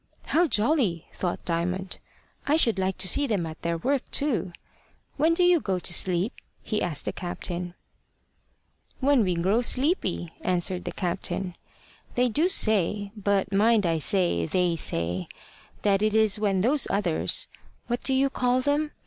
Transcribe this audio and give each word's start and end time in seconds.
"How 0.25 0.47
jolly!" 0.47 1.05
thought 1.13 1.45
Diamond. 1.45 1.99
"I 2.47 2.55
should 2.55 2.79
like 2.79 2.97
to 2.97 3.07
see 3.07 3.27
them 3.27 3.45
at 3.45 3.61
their 3.61 3.77
work 3.77 4.01
too. 4.09 4.51
When 5.15 5.35
do 5.35 5.43
you 5.43 5.59
go 5.59 5.77
to 5.77 5.93
sleep?" 5.93 6.33
he 6.63 6.81
asked 6.81 7.05
the 7.05 7.13
captain. 7.13 7.75
"When 8.99 9.23
we 9.23 9.35
grow 9.35 9.61
sleepy," 9.61 10.33
answered 10.41 10.85
the 10.85 10.91
captain. 10.91 11.55
"They 12.15 12.29
do 12.29 12.49
say 12.49 13.11
but 13.15 13.53
mind 13.53 13.85
I 13.85 13.99
say 13.99 14.47
they 14.47 14.75
say 14.75 15.27
that 15.83 16.01
it 16.01 16.15
is 16.15 16.39
when 16.39 16.61
those 16.61 16.87
others 16.89 17.47
what 17.85 18.01
do 18.01 18.15
you 18.15 18.31
call 18.31 18.59
them? 18.61 18.89